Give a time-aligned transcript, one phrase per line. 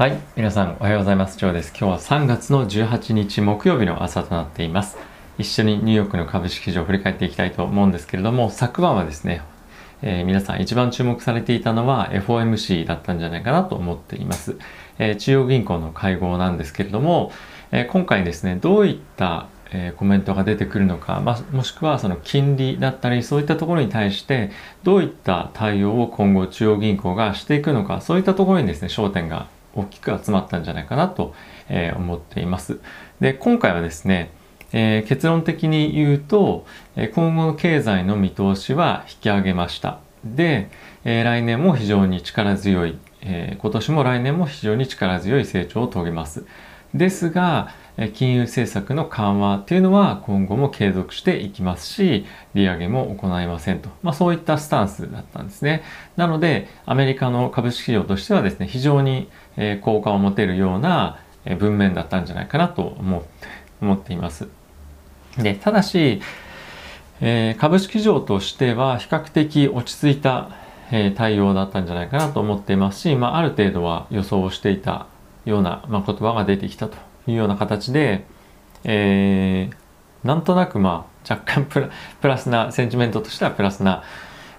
[0.00, 1.36] はい、皆さんおはようございます。
[1.36, 1.74] ジョーです。
[1.78, 4.96] 今日は3月の18日木曜日の朝となっています。
[5.36, 9.42] 一緒にニューヨークの株式市場を振り返っていきたいと思うんですけれども、昨晩はですね、
[10.00, 14.56] えー、皆さん一番注目されていたのは FOMC だったんじゃないかなと思っています。
[14.98, 17.30] えー、中央銀行の会合なんですけれども、
[17.70, 24.50] えー、今回ですね、どういったえコメントが出てくるのか、まあ、もしくはその金利だったりそういったところに対して
[24.82, 31.34] どういった対応を今後中央銀行がしていくのかそういったところにですね焦点が大きく集まったんじゃないかなと、
[31.68, 32.80] え思っています。
[33.20, 34.30] で今回はですね、
[34.72, 40.00] えー、結論的に言うと、え今後の経済の見通しは引き上げました。
[40.24, 40.70] で、
[41.04, 46.44] えー、来年も非常に力強い、えー、今年も来年も非常に力強い成長を遂げます。
[46.94, 47.68] ですが、
[48.14, 52.24] 金融政策の緩和っていうのは今後も継続していきますし、
[52.54, 53.90] 利上げも行いませんと。
[54.02, 55.82] まあそういったスタンスだったんですね。
[56.16, 59.28] なので、アメリカの株式市場としてはですね、非常に
[59.82, 61.18] 効果を持てるような
[61.58, 64.48] 文面だったんじゃないかなと思って思っています。
[65.38, 66.20] で、ただし、
[67.20, 70.50] えー、株式市場としては比較的落ち着いた、
[70.90, 75.06] えー、対応だったんじゃないかなと思っていますし、まあ、ある程度は予想をしていた
[75.44, 78.24] ような、まあ、言葉が出てきたというような形で、
[78.84, 84.02] えー、なんとなくまあ若干プラプラスなセンチメントとしてはプラスな、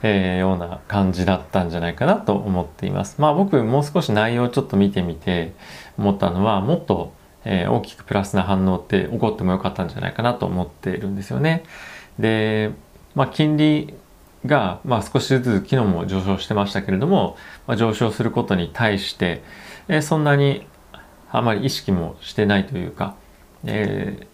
[0.03, 3.19] えー、ような感じだったんじゃないかなと思っています。
[3.19, 5.53] まあ僕もう少し内容をちょっと見てみて
[5.97, 7.13] 思ったのはもっと、
[7.45, 11.63] えー、大きくプラスな反応って起こってもよかったんじゃないかなと思っているんですよね。
[12.19, 12.71] で、
[13.15, 13.93] まあ金利
[14.45, 19.43] が、まあ、少しずつ昨日も上昇してましたけれども、まあ、上昇することに対して、
[19.87, 20.65] えー、そんなに
[21.31, 23.15] あまり意識もしてないというか、
[23.65, 24.27] え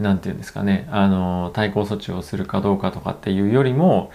[0.00, 4.10] ー、なんていうんですかね、あの、対抗措置をするかどうかとかっていうよりも、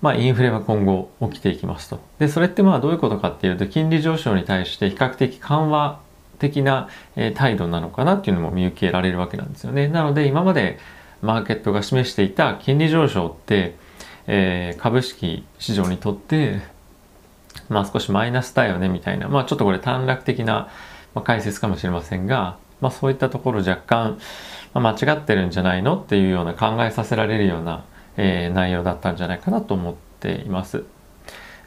[0.00, 2.00] まあ、インフレは今後起きていきますと。
[2.18, 6.00] で、それってまあどういうことかっていうと、金利上昇に対して比較的緩和
[6.38, 9.88] 的な、え態度なのかなっていうのも見受けられるわけなんですよね。
[9.88, 10.78] なので、今まで
[11.20, 13.74] マーケットが示していた金利上昇って、
[14.28, 16.60] えー、株式市場にとって、
[17.68, 20.68] まあ少しマイナスだよねみたいな、まあちょっとこれ短絡的な、
[21.14, 24.18] ま、解説かもしれませんが、まあ、そういったところ若干、
[24.74, 27.84] まあ、間違ってるんじゃないのっていうような考えさせられるような、
[28.18, 30.84] えー、内容だったんじゃないかなと思っています。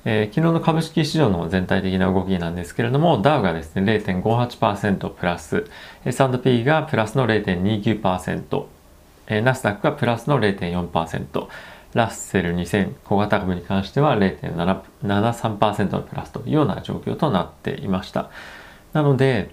[0.03, 5.66] えー、昨日の株式市場の全体的な動きなんですけれども、ダウがですね、0.58%プラス、
[6.06, 8.66] S&P がプラスの0.29%、
[9.28, 11.47] えー、ナスダックがプラスの0.4%、
[11.94, 18.29] ラッセル2000小型株に関しては0.73%のプラスというような状況となっていました。
[18.94, 19.51] なので、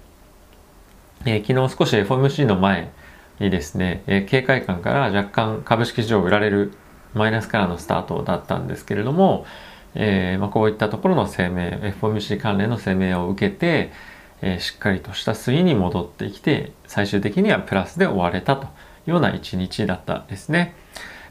[1.26, 2.90] えー、昨日少し FOMC の前
[3.38, 6.72] にですね、えー、警戒感から若干株式市場売られる
[7.14, 9.46] マイナスからのスタートだったんですけれども、
[9.94, 11.56] えーまあ、こういったところの声明
[12.00, 13.92] FOMC 関連の声明を受けて、
[14.42, 18.68] えー、しっかりとした推移に戻ってきて最終的にはプラスで終われたとい
[19.08, 20.74] うような一日だったですね。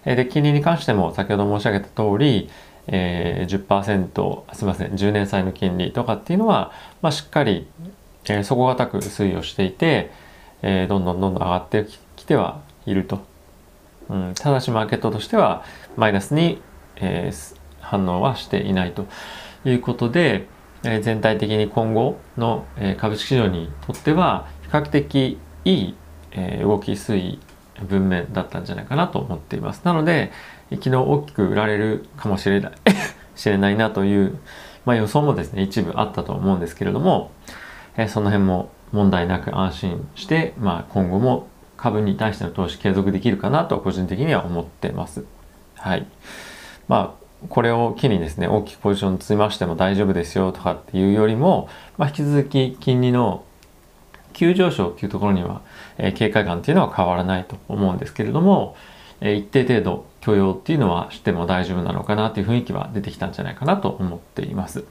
[0.05, 2.49] えー、で金利に関しても先ほど申し上げた通り、
[2.87, 6.71] えー、10%すみません10年債の金利とかっていうのは、
[7.01, 7.67] まあ、しっかり
[8.29, 10.11] えー、底堅く推移をしていて、
[10.61, 13.21] えー、どんどんどんどん上がってきてはいると、
[14.09, 15.63] うん、ただしマーケットとしては
[15.95, 16.61] マイナスに、
[16.95, 19.05] えー、反応はしていないと
[19.65, 20.47] いうことで、
[20.83, 25.95] えー、全体的に今後の、えー、株式市場にとっては比較的いい、
[26.31, 27.39] えー、動き推移
[27.85, 29.81] 文面だったんじゃないかなと思っています。
[29.83, 30.31] なので、
[30.71, 32.71] 昨日大きく売られるかもしれない
[33.35, 34.37] 知れないなという、
[34.85, 37.31] まあ、予想もですね、一部あったと思うんですけれども、
[37.95, 45.23] えその辺も問題なく安心して、まあ、今後も株に対しての投資継続できるかなと個人的には思ってます。
[45.75, 46.05] はい。
[46.87, 53.43] まあ、これを機にですね、大きくポジション積みましても大丈夫ですよとかっていうよりも、まあ、引き続き金利の
[54.33, 55.61] 急上昇っていうところには、
[55.97, 58.75] えー、警戒感っていうのは変わらないと思うんですけれども、
[59.21, 64.85] えー、一定程度許容っていうのはしても大丈夫なのかなという雰囲気は出てきたんじゃないかなと思っています。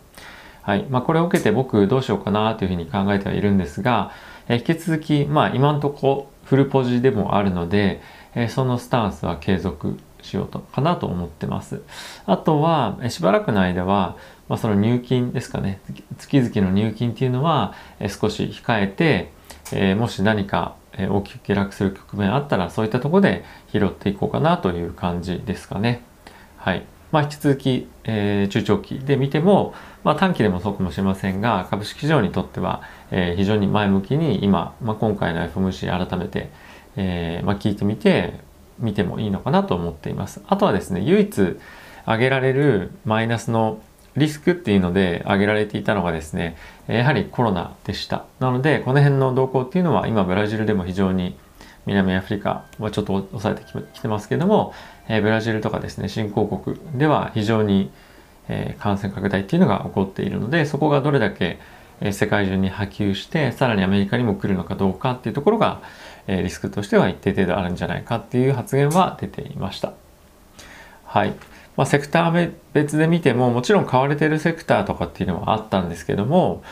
[0.62, 0.84] はい。
[0.90, 4.10] まあ、これを受けて僕どうしようかなというふうに考えてはいるんですが、
[4.48, 8.00] え引き続き、まあ、今んとこフルポジでもあるので、
[8.34, 11.82] えそのスタンスは継続しようとかなと思ってます。
[12.24, 14.16] あとは、えしばらくの間は、
[14.48, 15.80] まあ、その入金ですかね。
[16.18, 19.32] 月々の入金っていうのは、え少し控えて、
[19.72, 26.02] えもし何か大きく下落する局面あったら、そういったところで拾っていこうかなという感じですかね。
[26.58, 26.84] はい。
[27.12, 29.74] まあ、引き続き、えー、中長期で見ても、
[30.04, 36.50] まあ、短期でもそうかもしれませんが株式市場にとっては、えー、非常に前向きに今、まあ、今回の FMC 改めて、
[36.96, 38.34] えーまあ、聞いてみて
[38.78, 40.42] 見てもいいのかなと思っています。
[40.46, 41.56] あとはですね唯一
[42.04, 43.80] 挙げられるマイナスの
[44.16, 46.56] リスクっていうので挙げられていたのがですね
[46.86, 51.36] やはりコロナでしたなのでこの辺の動向っていうのは今ブラジルでも非常に
[51.86, 53.64] 南アフリカはちょっと抑えて
[53.94, 54.74] きてますけども、
[55.08, 57.90] えブラジルとかですね新興国では非常に、
[58.48, 61.58] え感染拡大っていうのが起こっているのでそこがどれだけ
[62.00, 65.80] え世界中に波及してさらにアメリカにも来るのかどうかっていうところが
[66.26, 69.92] えリスクとしては一定程度あるんじゃないかっていう発言は出ていました。
[71.04, 71.34] はい。
[71.76, 76.62] まあ、セクター別で見てももちろん買われてるセクターとかっていうのはあったんですけども、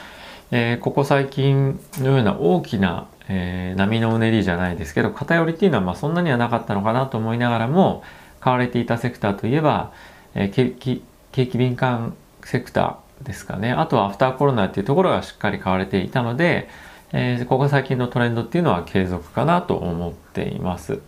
[0.51, 8.03] えー、ここ最近のような大きな、えー、波のうねりじゃないですけど偏りっていうのはまそんなにはなかったのかなと思いながらも
[8.45, 9.91] 買われていたセクターといえば、
[10.35, 11.03] えー、
[11.33, 12.15] 景気敏感
[12.45, 16.69] セクターですかねあとはアフターコロナっていうところがしっかり買われていたので、
[17.13, 21.01] えー、ここ最近のトレンドっていうのは継続かなと思っています。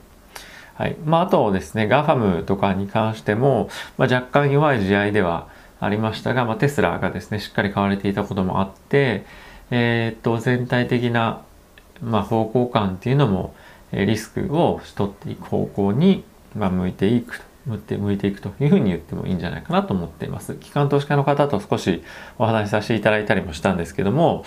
[0.77, 3.69] はいまあ、あとですね GAFAM とかに関しても、
[3.99, 5.49] まあ、若干弱い試合では
[5.79, 9.27] ありましたが、まあ、テスラがですねしっかり買われていたこともあって、
[9.71, 11.43] えー、っと全体的な、
[12.01, 13.55] まあ、方向感っていうのも
[13.93, 16.25] リスクを取っていく方向に、
[16.57, 20.55] まあ、向いていくと向いて向いていくというふうに言ってもいいんじゃないかなと思っています。
[20.55, 22.03] 機関投資家の方と少し
[22.39, 24.45] お話しさせていただいたりもしたんですけども、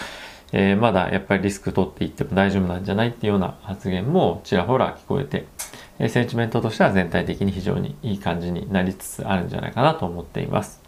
[0.53, 5.45] えー、まだやっぱりリスク取っていっても大丈夫なんじゃないっていうような発言もちらほら聞こえて、
[5.99, 10.81] えー、センチメントとしては全体的に非常にいい感じになりつつあるんじゃないかなと思っています。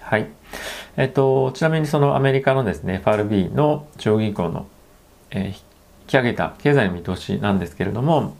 [0.00, 0.28] はい。
[0.96, 4.66] えっと、ちなみにそのアメリカのですね、FRB の中央銀行の、
[5.30, 5.54] えー、引
[6.08, 8.34] き上げた経済の見通しなんですけれども、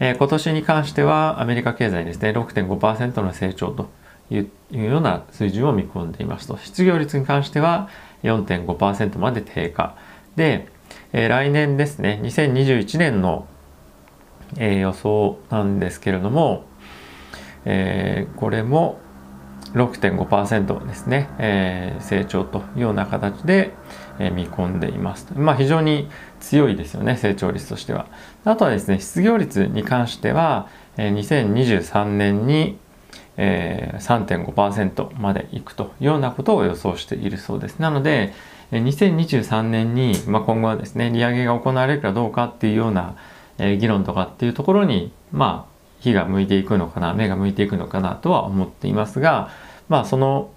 [0.00, 3.88] えー、今年に関してはアメリカ経済ですね、6.5%の成長と
[4.30, 6.58] いうような水準を見込んでいますと。
[6.58, 7.88] 失業率に関しては
[8.22, 9.96] 4.5%まで低下。
[10.36, 10.68] で、
[11.12, 13.46] えー、来年ですね、2021年の、
[14.56, 16.64] えー、予想なんですけれども、
[17.64, 18.98] え、これも
[19.74, 23.74] 6.5%ですね、えー、成長というような形で、
[24.18, 26.08] えー、見込んでいますまあ非常に
[26.40, 28.06] 強いですよね成長率としては。
[28.44, 32.78] あとはですね失業率に関しては、えー、2023年に、
[33.36, 37.78] えー、3.5%までいくというようなことを予想しているそうです。
[37.78, 38.32] なので
[38.72, 43.16] 2023年に、まあ、今後はですね利上げが行われるかどうかっていうような、
[43.58, 49.50] えー、議論とかっていうところにまあ火が向いていくのかな目が向いていくのかなとは思っていますが
[49.88, 50.50] まあその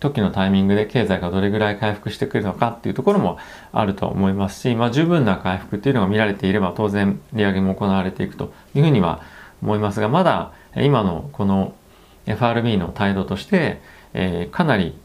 [0.00, 3.38] 時のタイミングで経済がどれぐらい回復してくるのかっていうところも
[3.72, 9.22] あると思いますし、まあ、十分な回復っていうのが見られていれば当然利上げも行われていくというふうには
[9.60, 11.74] 思いますがまだ今のこの
[12.26, 13.80] FRB の態度として、
[14.14, 14.96] えー、かなり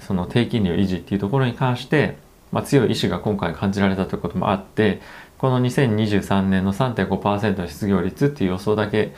[0.00, 2.18] その低金利を維持っていうところに関して、
[2.54, 5.00] まあ、強い意志が今回感じられたということもあって
[5.38, 9.12] この2023年の3.5%の失業率っていう予想だけ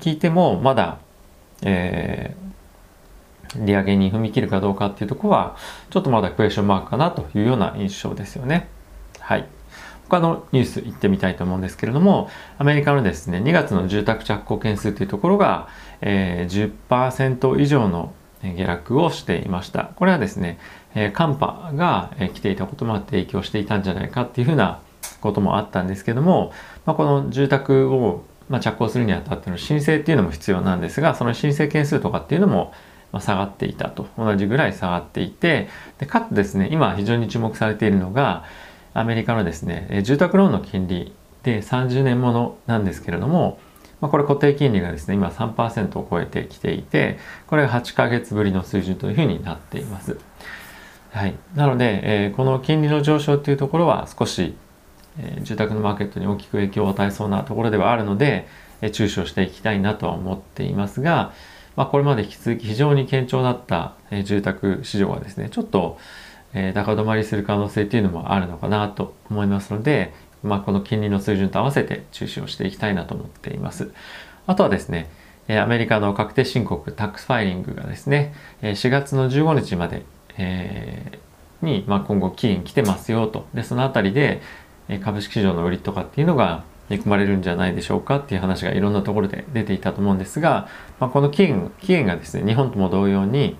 [0.00, 0.98] 聞いてもまだ、
[1.62, 5.56] えー、利上げに踏み切るかどうかっていうとこは
[5.90, 8.68] ちょっとまだクエスチョンマークかなというような印象ですよね。
[9.20, 9.46] はい。
[10.08, 12.28] 他のニュース行ってみたいと思うんですけれども、
[12.58, 15.68] アメリカのですね、2月の住宅着工件数というところが、
[16.00, 18.12] えー、10%以上の
[18.56, 19.90] 下落をしていました。
[19.96, 20.58] これはですね、
[21.12, 24.80] 寒波が来ていたこともあって影響していたんじゃないかっていうふうな
[25.20, 26.52] こともあったんですけども、
[26.84, 32.72] まあ、この住宅をま、着工するにあたっての申請っていうのも必要なんですがその申請件数とかっていうのも
[33.18, 38.44] 下がっていたと同じぐらい下がっていてでかつですね今非常に注目されているのが
[38.94, 41.12] アメリカのですね住宅ローンの金利
[41.42, 43.60] で30年ものなんですけれども、
[44.00, 50.18] まあ、これ固定金利がですね今3%を超えてきていてこれが8ヶ月ぶりの水準というふうになっています。
[51.10, 54.54] はい、なので、えー、この金利の上昇っていうところは少し
[55.18, 58.46] え住宅のマーケットに大きく影響を与えそうなところではあるので、
[58.80, 61.32] え注視をしていきたいなとは思っていますが、
[61.76, 65.98] まあ、これまで引き続き非常に堅調だった、え住宅市場はですねちょっと、
[66.52, 70.12] え高止まりする可能性っていうのもあるのかなと思いますので、
[70.46, 73.92] まあ、この金利の水準と合わせて注視をしていきたいなと思っています。
[74.46, 75.10] あとはですね、
[75.48, 80.02] アメリカの確定申告タックスファイリングがですね、4月の15日まで、
[80.38, 81.18] え
[81.62, 83.46] に、まあ、今後期限来てますよと。
[83.54, 84.40] で、そのあたりで、
[85.02, 90.68] 株式市場の売りとかっていうのが見込まれるんじゃないでしょうかっていう話がいろんなところで出ていたと思うんですが、
[91.00, 93.56] まあ、この期限期限がですね日本とも同様に、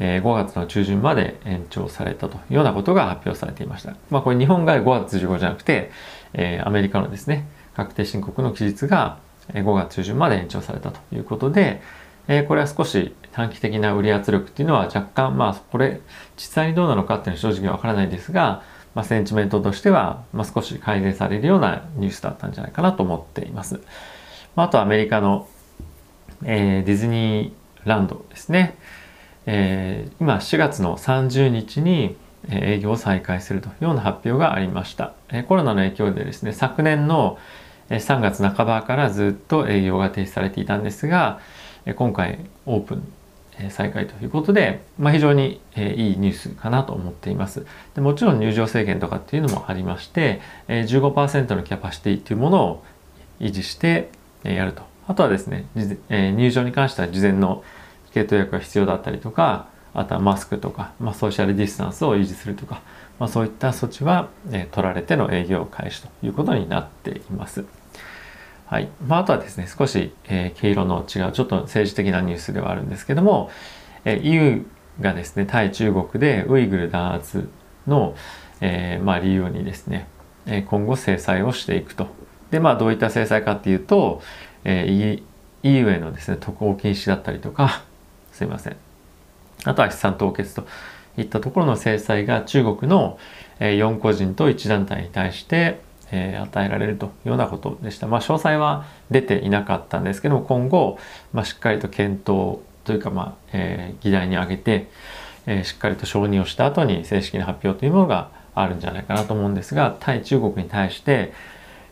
[0.00, 3.94] えー、5月の中旬まで延長されたというようなことが発表されていました。
[4.10, 5.90] まあ、これ日本が5月15じゃなくて、
[6.32, 9.18] えー、アメリカのですね確定申告の期日が
[9.52, 11.82] 5月中旬まで延長されたということで、
[12.28, 16.00] えー、これは少し短期的な売り圧力っていうのは若干まあこれ
[16.36, 18.62] 実際にどうなのかっていうのは正直わからないですが
[18.94, 23.80] まあ、センチメントとしては、まあ、少し改善されるようなニュースだったんじゃないかなと思っています。
[24.54, 25.48] まあ、あとアメリカの、
[26.44, 28.76] えー、ディズニーランドですね。
[29.46, 32.16] えー、今4月の30日に
[32.50, 35.12] 営業を再開するというような発表がありました。
[35.48, 37.38] コロナの影響でですね、昨年の
[37.90, 41.40] 3月半ばからずっと営業が停止されていたんですが、
[41.96, 43.12] 今回オープン
[43.70, 48.00] 再開ということで、まあ、非常にいいニュースかなと思っていますで。
[48.00, 52.84] もちろん入場制限とかっていうのもありまして、15%のキャパシティというものを
[53.40, 54.10] 維持して
[54.42, 54.82] やると。
[55.06, 55.66] あとはですね、
[56.08, 57.62] 入場に関しては事前の
[58.14, 62.80] チケット予約が必要だったりとか、あとはマスクとか、まあ、ソーシャルディスタンスを維持するとか、
[63.18, 67.64] まあ、そういった措置は、え取られての営業開始ということになっています。
[68.66, 68.88] はい。
[69.04, 73.50] まあ、あとはですね、少し、えー、毛色の違う、ちょっと政治的なニュースではあるんですけども、
[74.04, 74.66] えー、EU
[75.00, 77.48] がですね、対中国でウイグル弾圧
[77.88, 78.14] の、
[78.60, 80.06] えー、まあ、理由にですね、
[80.46, 82.06] え今後制裁をしていくと。
[82.52, 84.22] で、まあ、どういった制裁かっていうと、
[84.62, 85.18] え
[85.64, 87.82] EU へのですね、渡航禁止だったりとか、
[88.34, 88.76] すいません。
[89.64, 90.66] あとは資産凍結と
[91.16, 93.18] いったところの制裁が中国の
[93.60, 95.80] 4個人と1団体に対して
[96.12, 98.06] 与えられるというようなことでした。
[98.06, 100.98] まあ、詳細は出ていなかったんですけども今後、
[101.32, 104.88] まあ、しっかりと検討というか、まあえー、議題に挙げて、
[105.46, 111.32] えー、しっかりと承認をした後に正式な発表というものがあるんじゃないかなと思うんですが対中国に対して、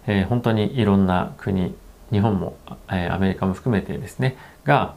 [0.06, 1.74] えー、本当にいろんな国
[2.10, 2.56] 日本も、
[2.88, 4.94] えー、アメリカも含めてですねが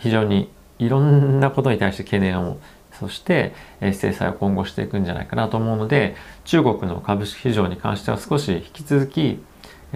[0.00, 2.58] 非常にいろんなことに対して懸念を
[2.98, 9.40] そして制裁を今後していくんじゃないかなと思うので中国の株式市場に関しては少し引き続き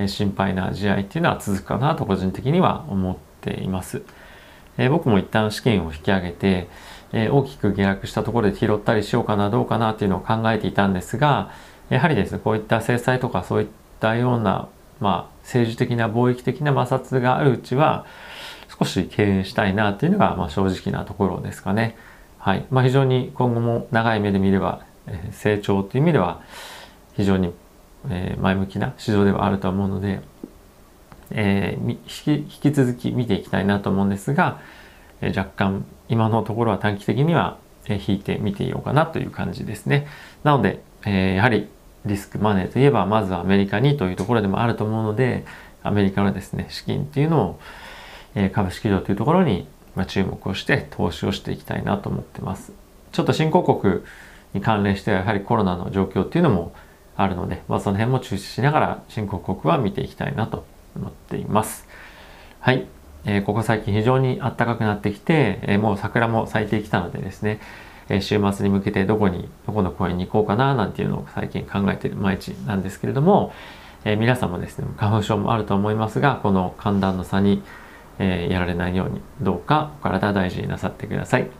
[0.07, 4.03] 心配な試合っていうのは続くかなと個人的には思っています。
[4.79, 6.69] え僕も一旦資金を引き上げて、
[7.13, 11.51] え大きく下落したところで拾ったりしようかなどうかなっていうのを考えていたんですが
[11.91, 13.69] やはりですねこういった制裁とかそういっ
[14.01, 18.07] たような、まあ、政治的な貿易的な摩擦があるうちは
[18.83, 21.97] 少し敬遠したいなっていうのが、まあ、正直なところですかね。
[22.39, 26.43] はいまあ、非常に今後も長い目で見れば、えー、成長という意味では
[27.15, 27.53] 非常に、
[28.11, 30.21] えー、前向きな市場ではあると思うので、
[31.31, 34.61] えー、引き引き続き見ていきたいなと思うんですが、
[35.21, 40.09] えー、若干今のところは短期的には、えー、引いて見ていようかなという感じですね。
[40.43, 41.69] なので、えー、やはり
[42.07, 45.45] リスクマネーといえばまずはアメリカにというところでもあると思うので
[45.85, 47.61] アメリカのですね資金っていうのを
[48.35, 49.67] え株式市場というところに
[50.07, 52.73] 注目をして投資をしていきたいなと思ってます。
[53.13, 54.03] ちょっと新興国
[54.55, 56.73] に関連してはやはりコロナの状況っていうのも
[57.17, 60.65] あるので、まあ、その辺も注視しながら新興国は見ていきたいなと
[60.97, 61.87] 思っています。
[62.61, 62.87] はい。
[63.25, 67.61] えー、ここ最近非常に暖かくなってきて、えー、もう桜も咲いてきたのでですね、
[68.09, 73.53] えー、週末に向けてどこに、どこの公園に行こうかななんていうのを最近考えている毎日なんですけれども、
[74.05, 77.63] え皆さんもですね、花粉症もあると思いますが、この寒暖の差に
[78.23, 81.51] えー、やられないようにどうかお体大事になさってください。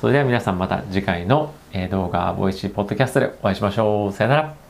[0.00, 1.54] それでは皆さんまた次回の
[1.90, 4.12] 動画ボイシーポッドキャストでお会いしましょう。
[4.12, 4.69] さよなら。